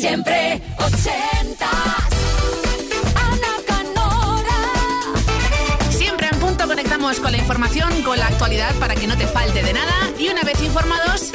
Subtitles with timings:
[0.00, 1.70] Siempre ochentas.
[3.14, 4.60] Ana Canora.
[5.90, 9.62] Siempre en punto conectamos con la información, con la actualidad para que no te falte
[9.62, 10.10] de nada.
[10.18, 11.32] Y una vez informados,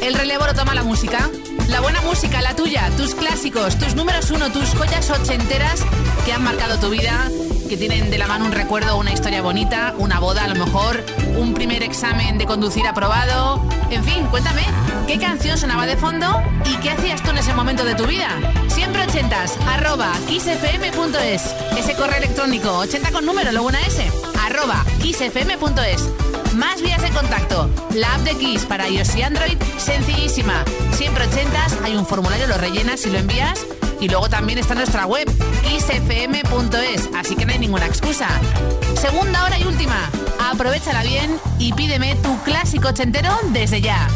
[0.00, 1.28] el relevo lo toma la música.
[1.68, 5.80] La buena música, la tuya, tus clásicos, tus números uno, tus joyas ochenteras
[6.24, 7.28] que han marcado tu vida,
[7.68, 11.04] que tienen de la mano un recuerdo, una historia bonita, una boda a lo mejor,
[11.36, 13.62] un primer examen de conducir aprobado.
[13.90, 14.62] En fin, cuéntame,
[15.06, 18.28] ¿qué canción sonaba de fondo y qué hacías tú en ese momento de tu vida?
[18.68, 21.54] Siempre ochentas, arroba kissfm.es.
[21.76, 24.10] Ese correo electrónico, 80 con número, luego una S,
[24.46, 26.08] arroba kissfm.es.
[26.54, 27.68] Más vías de contacto.
[27.94, 30.64] La app de Kiss para iOS y Android, sencillísima.
[30.92, 33.66] Siempre ochentas, hay un formulario, lo rellenas y lo envías.
[34.00, 35.28] Y luego también está nuestra web,
[35.64, 38.28] xfm.es, así que no hay ninguna excusa.
[39.00, 40.08] Segunda hora y última.
[40.50, 44.08] Aprovechala bien y pídeme tu clásico ochentero desde ya.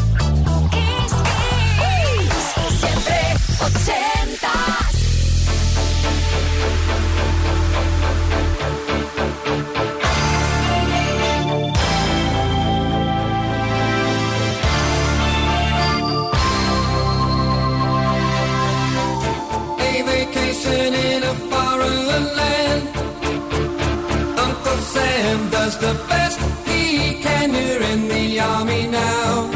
[20.63, 22.87] Vacation in a foreign land.
[24.39, 27.53] Uncle Sam does the best he can.
[27.53, 29.49] You're in the army now.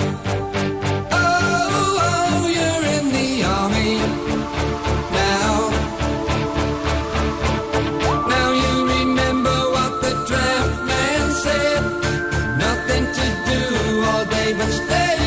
[1.11, 3.95] Oh, oh, you're in the army
[5.21, 5.69] now.
[8.27, 11.83] Now you remember what the draft man said.
[12.65, 13.61] Nothing to do
[14.09, 15.17] all day but stay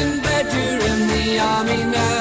[0.00, 0.46] in bed.
[0.54, 2.15] You're in the army now.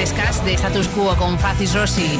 [0.00, 2.18] Frescas de Status Quo con Facis Rossi.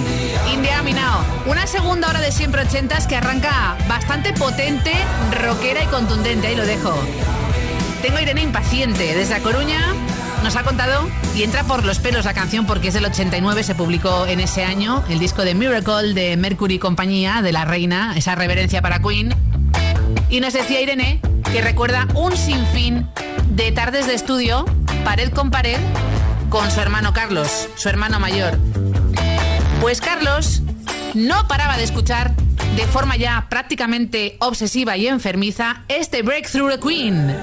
[0.52, 4.92] India Minao, una segunda hora de siempre ochentas que arranca bastante potente,
[5.42, 6.92] rockera y contundente, ahí lo dejo.
[8.02, 9.80] Tengo a Irene impaciente desde A Coruña.
[10.44, 13.74] Nos ha contado y entra por los pelos la canción porque es del 89, se
[13.74, 18.34] publicó en ese año el disco de Miracle de Mercury compañía de la reina, esa
[18.34, 19.34] reverencia para Queen.
[20.28, 21.18] Y nos decía Irene
[21.50, 23.08] que recuerda un sinfín
[23.48, 24.66] de tardes de estudio,
[25.02, 25.78] pared con pared,
[26.50, 28.58] con su hermano Carlos, su hermano mayor.
[29.80, 30.62] Pues Carlos
[31.14, 32.34] no paraba de escuchar
[32.76, 37.36] de forma ya prácticamente obsesiva y enfermiza este Breakthrough the Queen.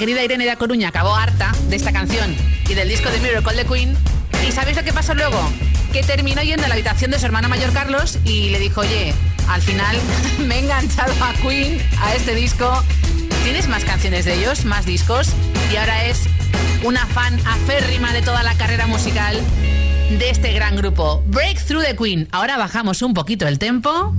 [0.00, 2.34] querida Irene de Coruña acabó harta de esta canción
[2.66, 3.94] y del disco de Miracle de Queen.
[4.48, 5.38] ¿Y sabéis lo que pasó luego?
[5.92, 9.12] Que terminó yendo a la habitación de su hermano mayor Carlos y le dijo, oye,
[9.46, 9.94] al final
[10.38, 12.82] me he enganchado a Queen, a este disco.
[13.44, 15.34] ¿Tienes más canciones de ellos, más discos?
[15.70, 16.22] Y ahora es
[16.82, 19.38] una fan aférrima de toda la carrera musical
[20.18, 21.22] de este gran grupo.
[21.26, 22.26] Breakthrough the Queen.
[22.32, 24.14] Ahora bajamos un poquito el tempo.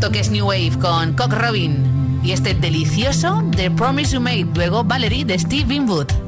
[0.00, 1.87] Toques New Wave con Cock Robin
[2.22, 6.27] y este delicioso The Promise You Made, luego Valerie de Steve Winwood.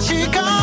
[0.00, 0.55] she got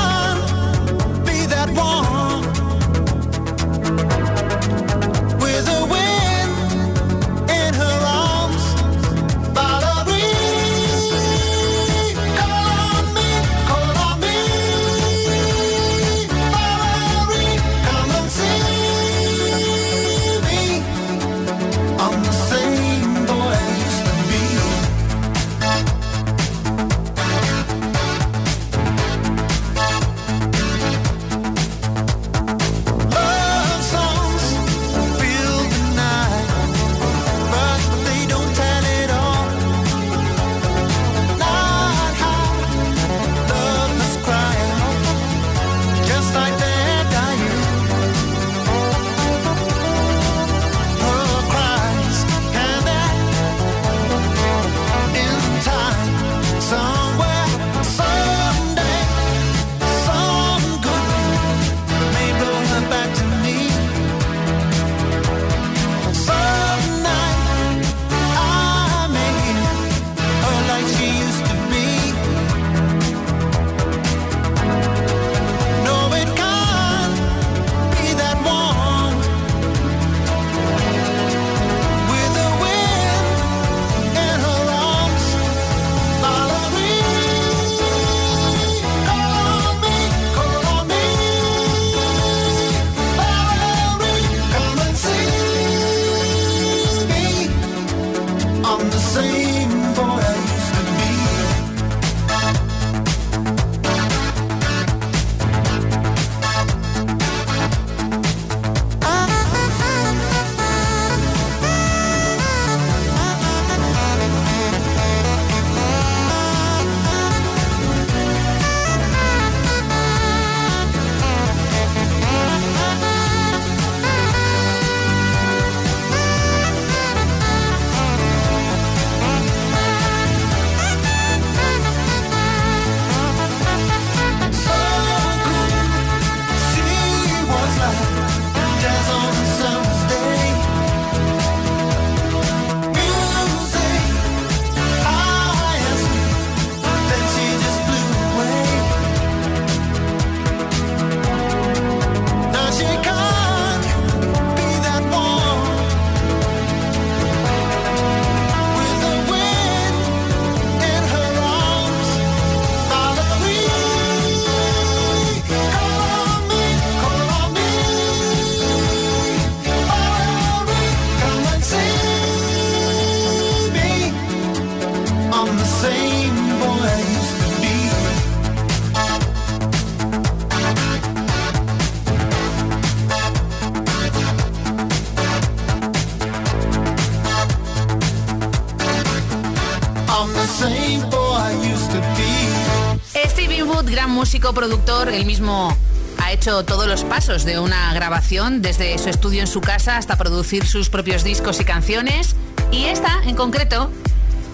[195.26, 195.76] mismo
[196.18, 200.18] ha hecho todos los pasos de una grabación, desde su estudio en su casa hasta
[200.18, 202.36] producir sus propios discos y canciones.
[202.72, 203.92] Y esta, en concreto,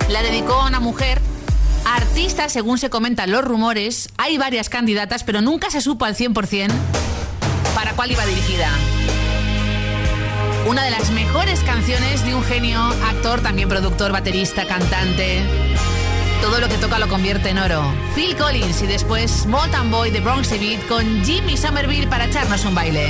[0.09, 1.21] la dedicó a una mujer
[1.85, 4.09] artista, según se comentan los rumores.
[4.17, 6.71] Hay varias candidatas, pero nunca se supo al 100%
[7.75, 8.69] para cuál iba dirigida.
[10.67, 15.68] Una de las mejores canciones de un genio, actor, también productor, baterista, cantante.
[16.41, 17.81] Todo lo que toca lo convierte en oro.
[18.15, 22.73] Phil Collins y después Mountain Boy de Bronx Beat con Jimmy Somerville para echarnos un
[22.73, 23.09] baile.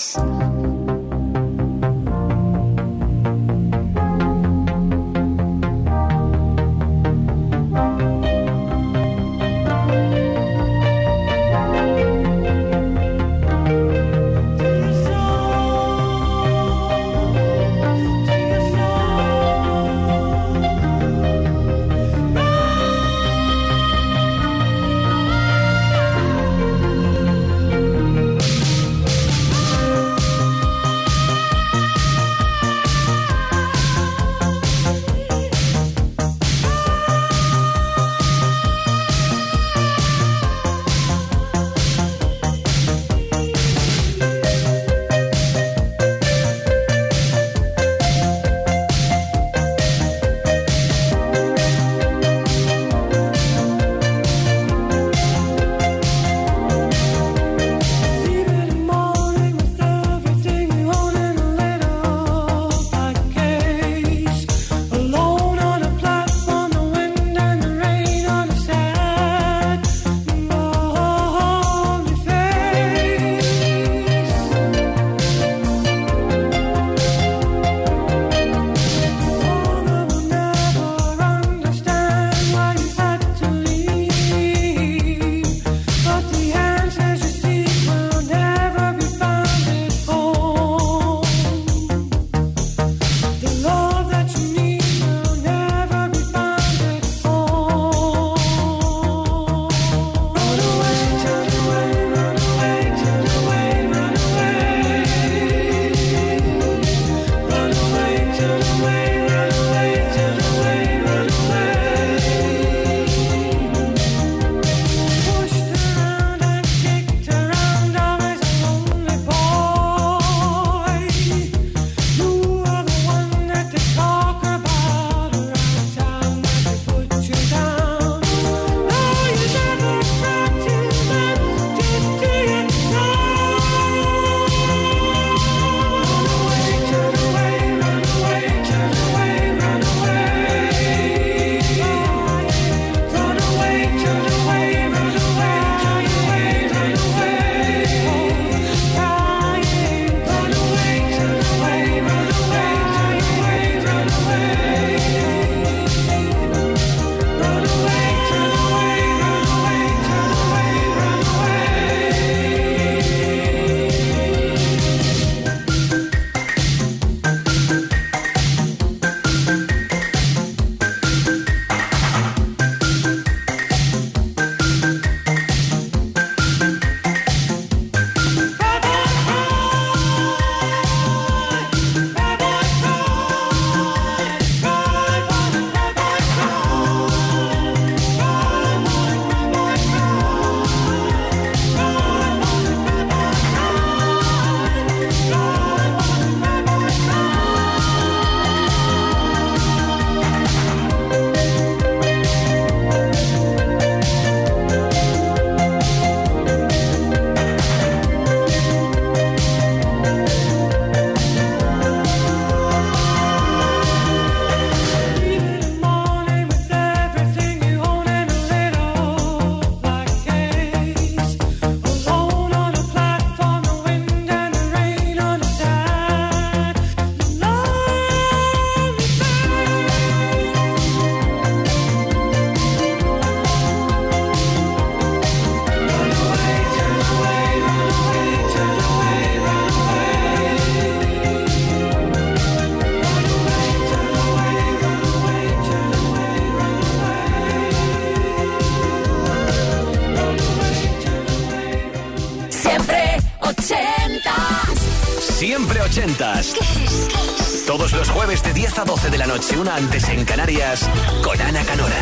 [259.33, 260.89] noche, una antes en Canarias,
[261.23, 261.95] con Ana Canora.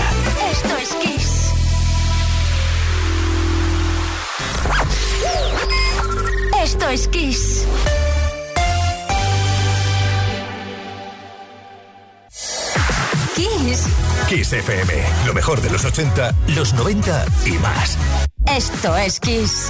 [0.52, 1.52] Esto es Kiss.
[6.64, 7.68] Esto es Kiss.
[13.36, 13.88] Kiss.
[14.28, 14.94] Kiss FM,
[15.28, 17.96] lo mejor de los 80, los 90 y más.
[18.48, 19.70] Esto es Kiss.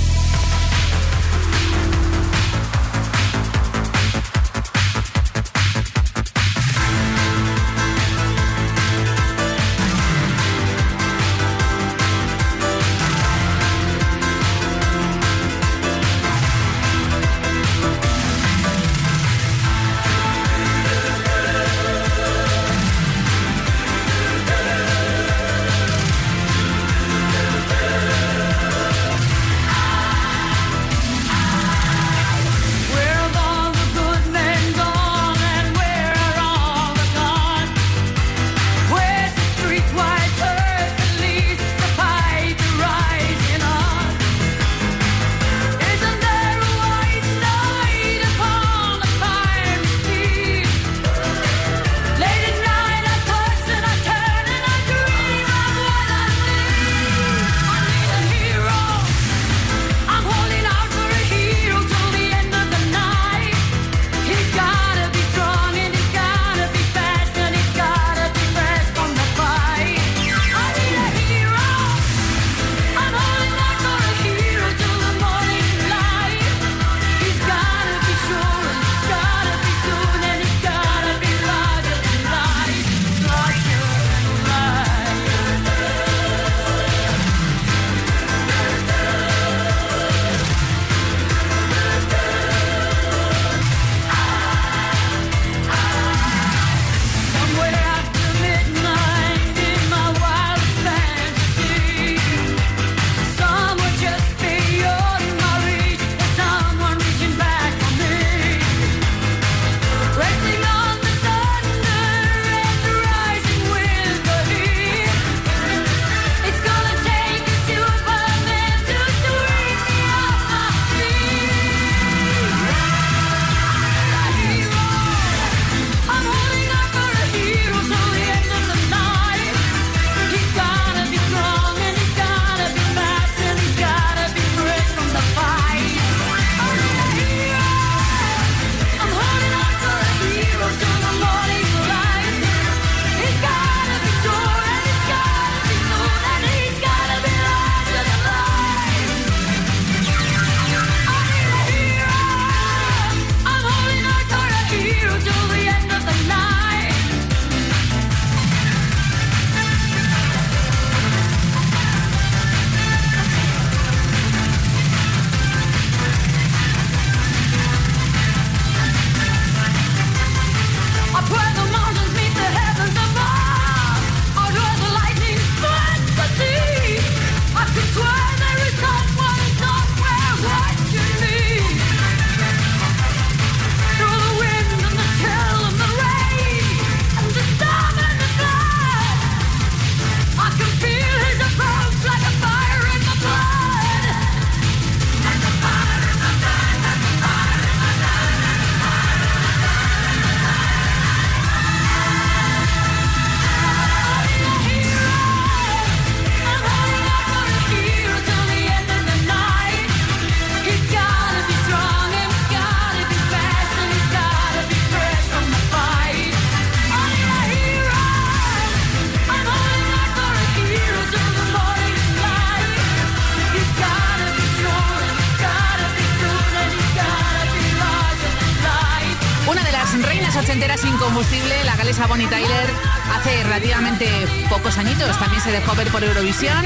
[234.81, 236.65] También se dejó ver por Eurovisión.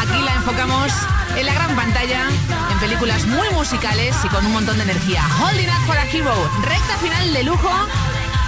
[0.00, 0.92] Aquí la enfocamos
[1.36, 2.28] en la gran pantalla,
[2.70, 5.24] en películas muy musicales y con un montón de energía.
[5.40, 7.68] Holding Up for a Hero, recta final de lujo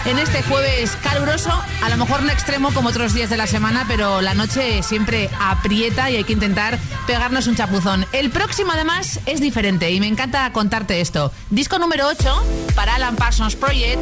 [0.04, 1.50] en este jueves caluroso,
[1.82, 5.28] a lo mejor no extremo como otros días de la semana, pero la noche siempre
[5.40, 6.78] aprieta y hay que intentar
[7.08, 8.06] pegarnos un chapuzón.
[8.12, 11.32] El próximo además es diferente y me encanta contarte esto.
[11.50, 12.44] Disco número 8
[12.76, 13.98] para Alan Parsons Project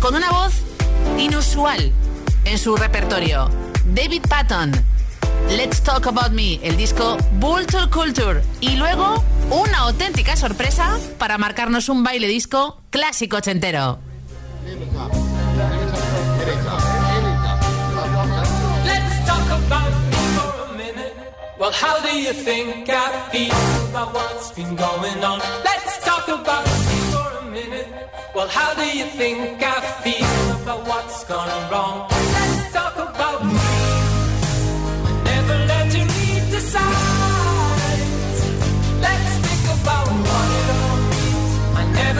[0.00, 0.54] con una voz
[1.16, 1.92] inusual
[2.44, 3.69] en su repertorio.
[3.94, 4.72] David Patton,
[5.48, 8.40] Let's Talk About Me, el disco Vulture Culture.
[8.60, 13.98] Y luego, una auténtica sorpresa para marcarnos un baile disco clásico ochentero.
[18.84, 21.14] Let's talk about me for a minute.
[21.58, 23.52] Well, how do you think I feel
[23.90, 25.40] about what's been going on?
[25.64, 27.88] Let's talk about me for a minute.
[28.36, 32.29] Well, how do you think I feel about what's gone wrong?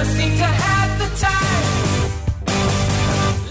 [0.00, 2.10] Never seem to have the time.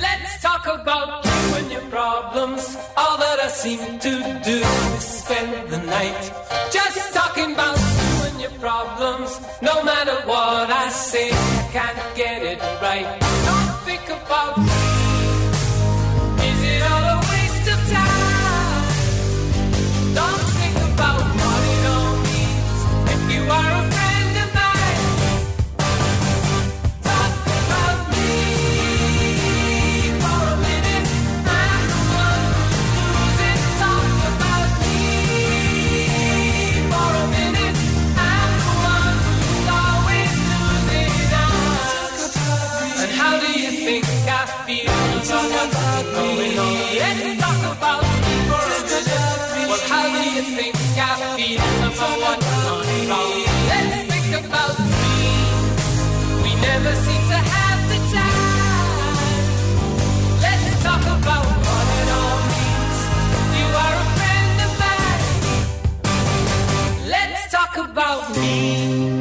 [0.02, 2.78] Let's talk about you and your problems.
[2.98, 4.58] All that I seem to do
[4.98, 6.32] is spend the night
[6.72, 9.40] just talking about you and your problems.
[9.62, 13.10] No matter what I say, I can't get it right.
[13.50, 14.58] Don't think about
[68.00, 69.19] about me.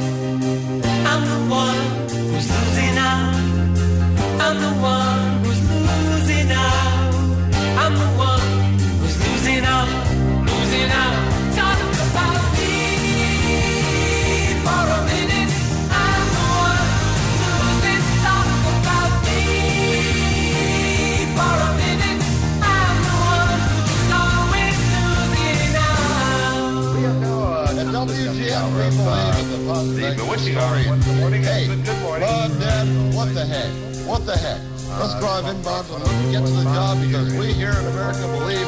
[29.80, 31.44] In the positive.
[31.44, 31.68] Hey,
[32.20, 33.70] Bob, Dad, what the heck?
[34.06, 34.60] What the heck?
[34.98, 38.66] Let's drive inbounds and let's get to the job because we here in America believe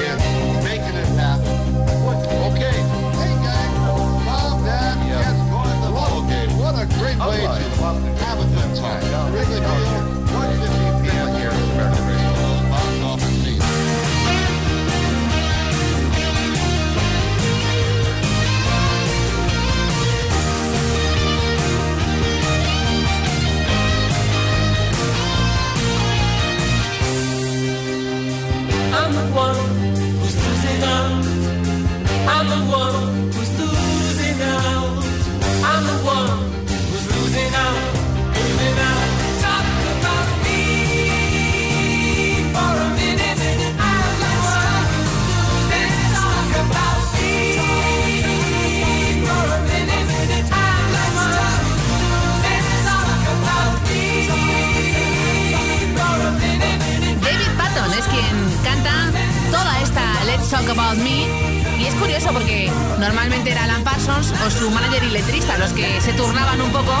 [0.00, 0.16] in
[0.64, 1.46] making it happen.
[2.52, 2.76] Okay.
[3.16, 3.72] Hey, guys.
[4.26, 6.52] Bob, Dad, yes, going to the ball game.
[6.58, 7.80] What a great way to
[8.20, 9.32] have a good time.
[9.32, 10.19] Really feel
[29.32, 31.10] who's losing out.
[57.22, 59.19] David Patton es quien canta
[60.24, 61.26] Let's Talk About Me.
[61.78, 66.00] Y es curioso porque normalmente era Alan Parsons o su manager y letrista los que
[66.00, 66.92] se turnaban un poco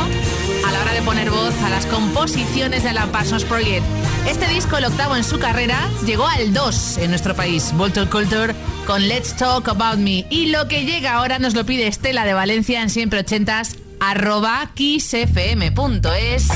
[0.66, 3.84] a la hora de poner voz a las composiciones de Alan Parsons Project.
[4.26, 8.54] Este disco, el octavo en su carrera, llegó al 2 en nuestro país, Voltor Culture,
[8.86, 10.26] con Let's Talk About Me.
[10.30, 14.70] Y lo que llega ahora nos lo pide Estela de Valencia en siempre ochentas arroba
[14.74, 16.48] kissfm.es.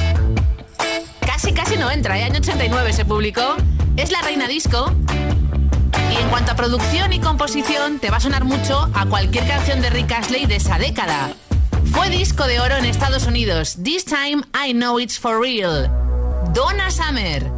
[1.27, 2.25] Casi, casi no entra, ¿eh?
[2.25, 3.57] año 89 se publicó.
[3.97, 4.93] Es la reina disco.
[6.15, 9.81] Y en cuanto a producción y composición, te va a sonar mucho a cualquier canción
[9.81, 11.33] de Rick Astley de esa década.
[11.93, 13.77] Fue disco de oro en Estados Unidos.
[13.83, 15.91] This time I know it's for real.
[16.53, 17.51] Donna Summer.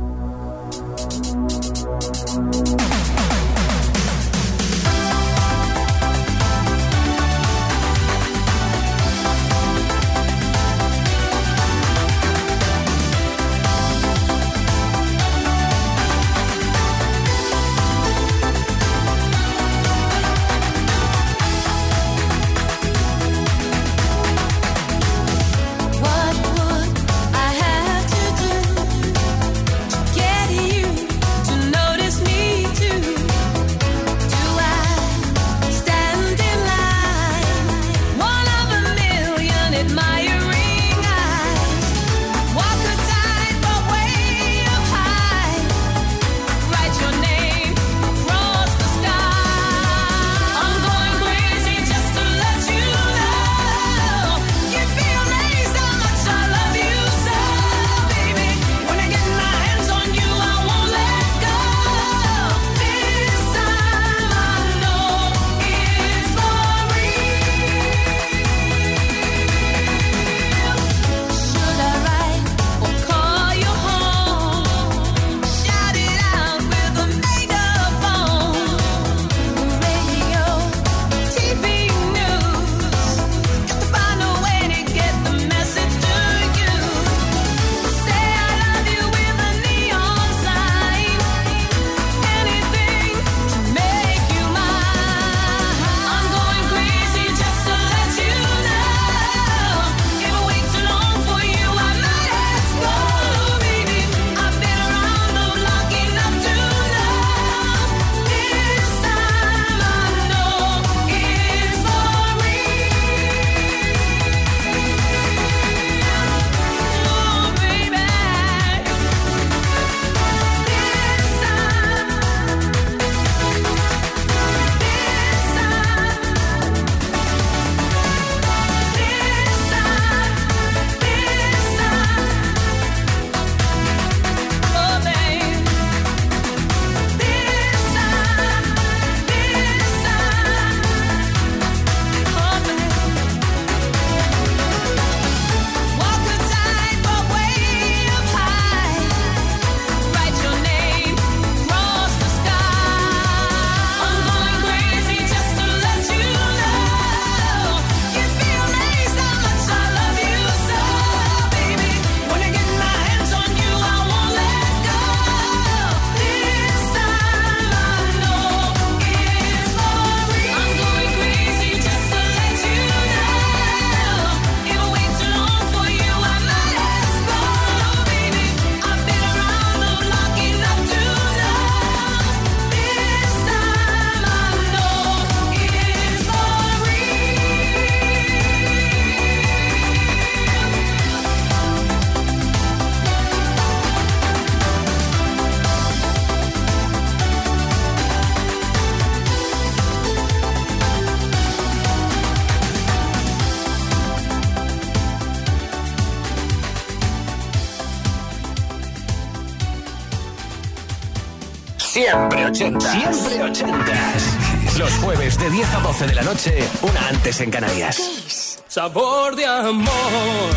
[211.97, 212.92] Siempre ochentas.
[212.92, 214.78] Siempre ochentas.
[214.78, 218.62] Los jueves de 10 a 12 de la noche, una antes en Canarias.
[218.68, 220.53] sabor de amor.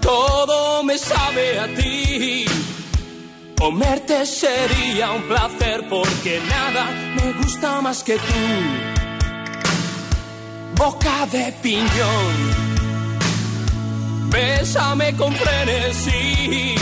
[0.00, 2.46] Todo me sabe a ti.
[3.58, 8.22] Comerte sería un placer porque nada me gusta más que tú.
[10.76, 12.34] Boca de piñón.
[14.30, 16.76] Bésame con frenesí.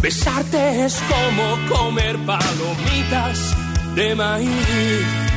[0.00, 3.54] Besarte es como comer palomitas
[3.96, 5.27] de maíz.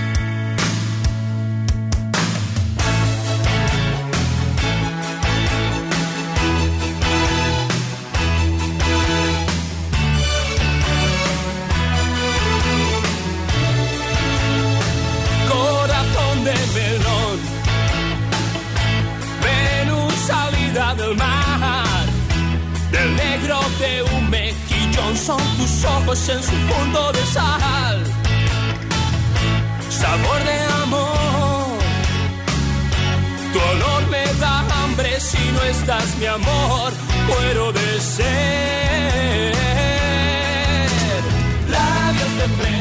[25.57, 28.03] Tus ojos en su punto de sal.
[29.89, 31.77] Sabor de amor,
[33.53, 36.91] tu olor me da hambre si no estás mi amor,
[37.27, 39.55] muero de ser.
[41.69, 42.80] Labios de fresa,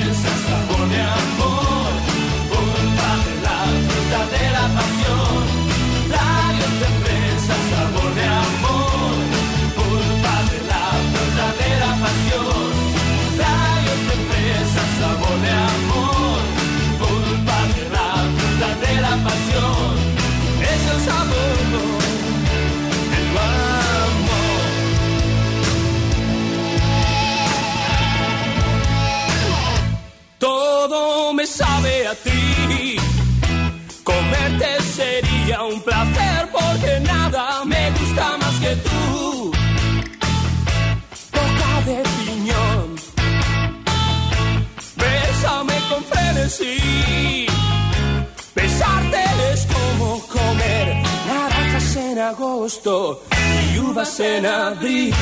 [53.72, 55.12] Γιούβασε να δει,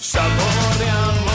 [0.00, 1.25] Σαλόρια.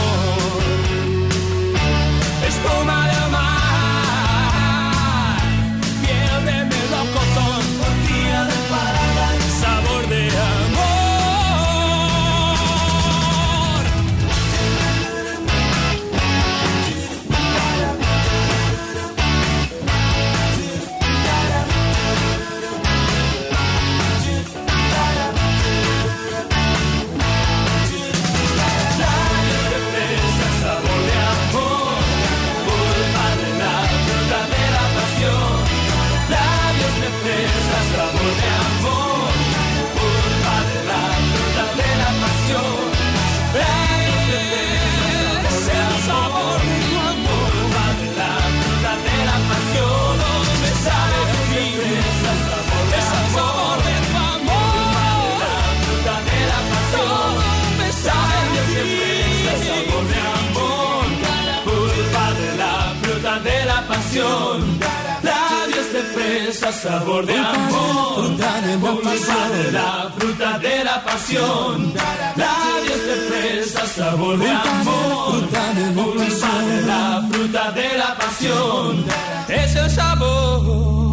[66.52, 71.94] Fresa, sabor de amor, culpa de la fruta de la pasión.
[72.36, 79.06] Labios de fresa, sabor de amor, culpa de la fruta de la pasión.
[79.48, 81.11] Es el sabor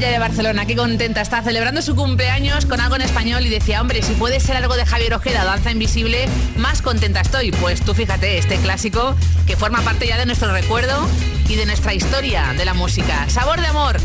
[0.00, 4.02] De Barcelona, qué contenta está celebrando su cumpleaños con algo en español y decía, hombre,
[4.02, 6.26] si puede ser algo de Javier Ojeda, Danza Invisible,
[6.56, 7.52] más contenta estoy.
[7.52, 9.14] Pues tú fíjate, este clásico
[9.46, 11.06] que forma parte ya de nuestro recuerdo
[11.50, 13.28] y de nuestra historia de la música.
[13.28, 13.98] Sabor de amor.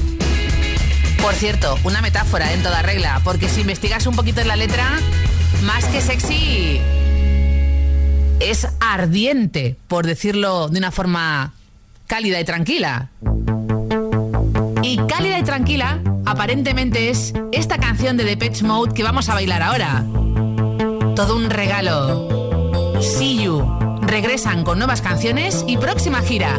[1.22, 5.00] Por cierto, una metáfora en toda regla, porque si investigas un poquito en la letra,
[5.64, 6.82] más que sexy,
[8.41, 11.54] es ardiente, por decirlo de una forma
[12.06, 13.12] cálida y tranquila.
[15.46, 20.04] Tranquila, aparentemente es esta canción de Depeche Mode que vamos a bailar ahora.
[21.16, 23.00] Todo un regalo.
[23.00, 23.64] See You.
[24.02, 26.58] Regresan con nuevas canciones y próxima gira.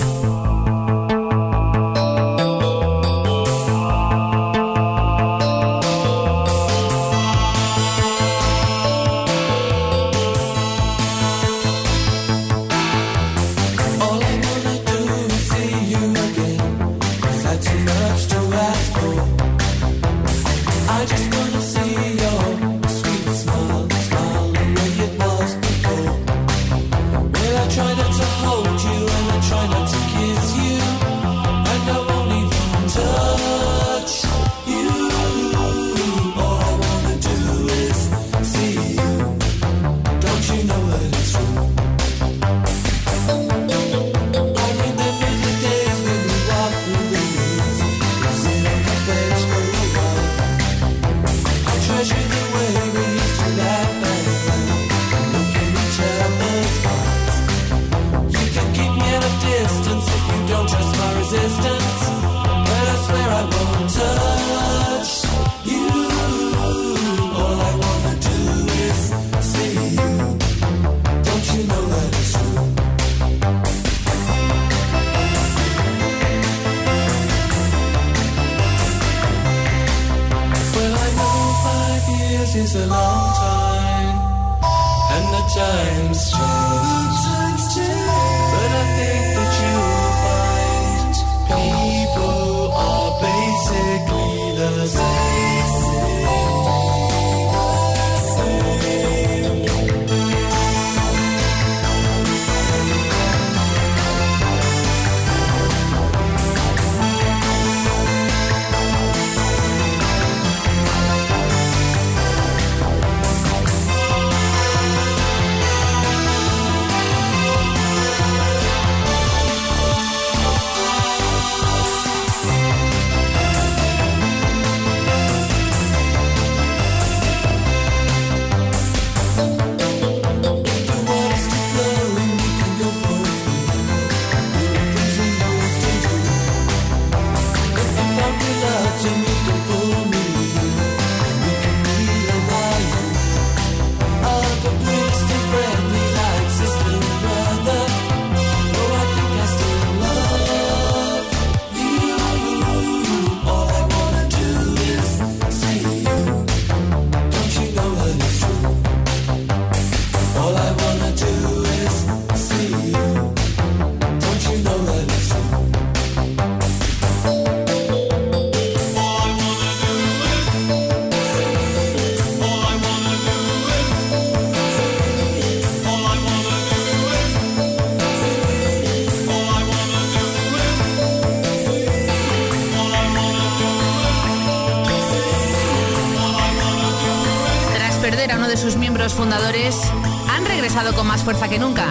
[190.29, 191.87] Han regresado con más fuerza que nunca.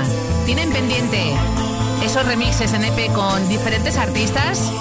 [0.46, 1.34] Tienen pendiente
[2.04, 4.72] esos remixes en EP con diferentes artistas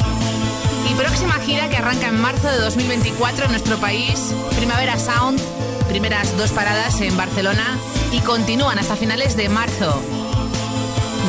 [0.91, 5.41] y próxima gira que arranca en marzo de 2024 en nuestro país, Primavera Sound,
[5.89, 7.79] primeras dos paradas en Barcelona
[8.13, 10.03] y continúan hasta finales de marzo.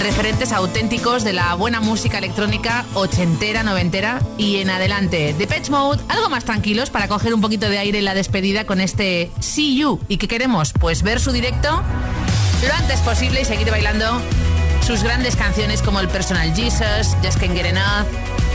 [0.01, 5.33] Referentes auténticos de la buena música electrónica ochentera, noventera y en adelante.
[5.37, 8.65] The Patch Mode, algo más tranquilos para coger un poquito de aire en la despedida
[8.65, 9.99] con este See You.
[10.07, 10.73] ¿Y qué queremos?
[10.73, 11.81] Pues ver su directo
[12.67, 14.21] lo antes posible y seguir bailando
[14.85, 18.07] sus grandes canciones como el Personal Jesus, Just Can't Get Enough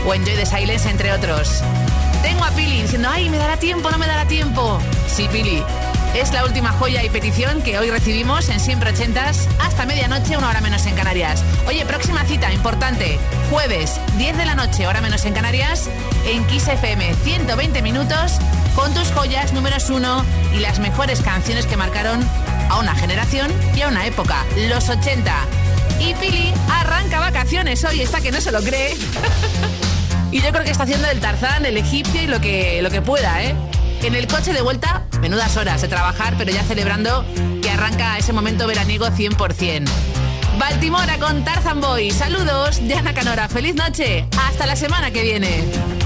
[0.05, 1.61] o Enjoy the Silence, entre otros.
[2.21, 4.79] Tengo a Pili diciendo, ay, me dará tiempo, no me dará tiempo.
[5.07, 5.63] Sí, Pili.
[6.13, 10.49] Es la última joya y petición que hoy recibimos en Siempre Ochentas hasta medianoche, una
[10.49, 11.41] hora menos en Canarias.
[11.67, 13.17] Oye, próxima cita importante,
[13.49, 15.89] jueves 10 de la noche, hora menos en Canarias,
[16.25, 18.33] en Kiss FM 120 minutos
[18.75, 22.19] con tus joyas números uno y las mejores canciones que marcaron
[22.69, 25.33] a una generación y a una época, los 80.
[26.01, 28.97] Y Pili arranca vacaciones hoy, está que no se lo cree.
[30.31, 33.01] y yo creo que está haciendo el Tarzán, el egipcio y lo que, lo que
[33.01, 33.55] pueda, ¿eh?
[34.03, 37.23] En el coche de vuelta, menudas horas de trabajar, pero ya celebrando
[37.61, 39.87] que arranca ese momento veraniego 100%.
[40.57, 42.09] Baltimora con Tarzan Boy.
[42.09, 43.47] Saludos de Ana Canora.
[43.47, 44.25] Feliz noche.
[44.37, 46.00] Hasta la semana que viene.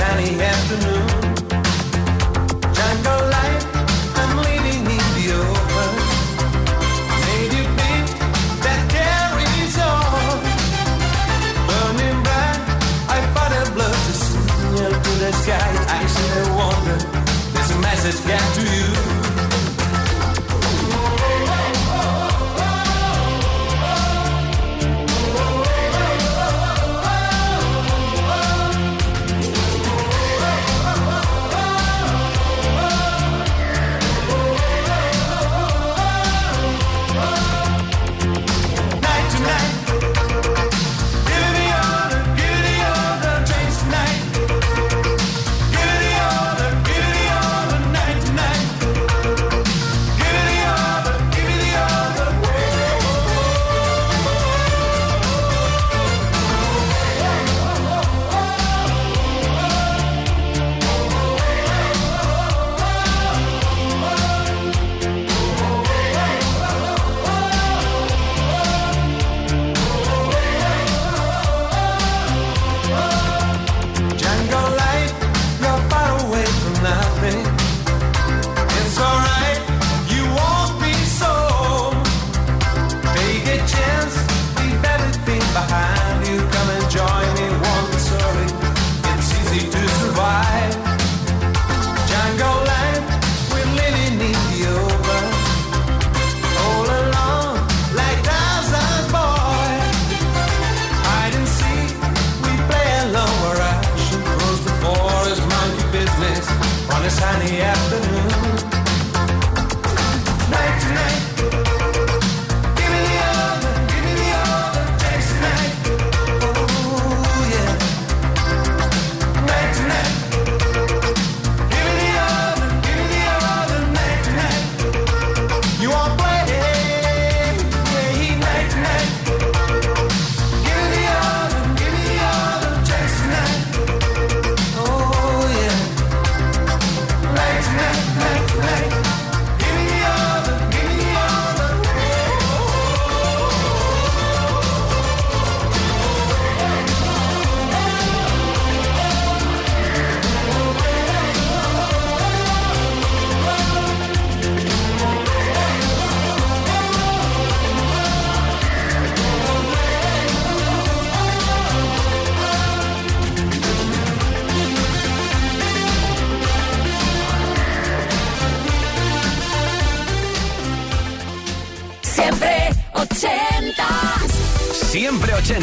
[0.00, 0.37] On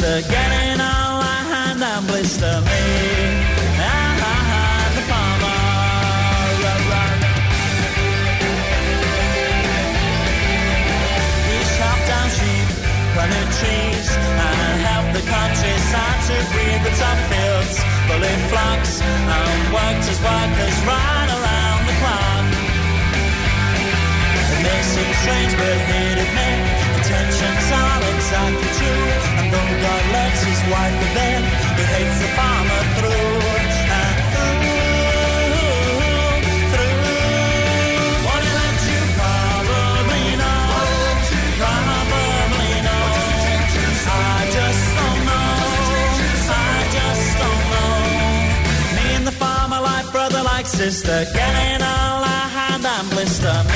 [0.00, 2.84] sister, getting all our hand and blister me.
[3.78, 5.58] Ah, ah, the farmer.
[11.48, 12.68] He chopped down sheep,
[13.14, 14.08] planted trees,
[14.48, 17.76] and helped the countryside to breathe the top fields,
[18.06, 20.99] full in flocks, and worked as workers right
[30.90, 31.44] his wife live
[31.94, 34.62] hates the farmer through and through,
[38.90, 40.26] you probably
[42.86, 43.06] know.
[44.12, 45.50] I just don't know,
[47.70, 47.94] I.
[48.96, 52.48] Me and the farmer like brother like sister, getting all our
[52.86, 53.69] and blister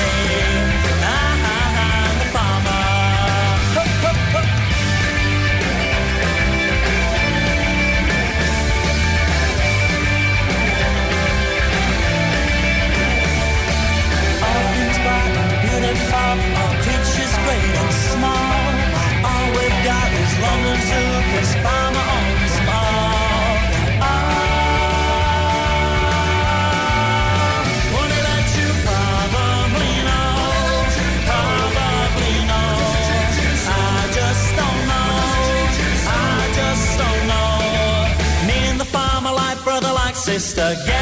[40.35, 40.75] Mr.
[40.85, 40.94] Gay.